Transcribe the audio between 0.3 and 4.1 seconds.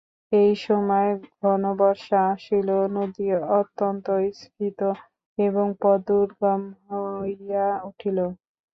এই সময় ঘনবর্ষা আসিল, নদী অত্যন্ত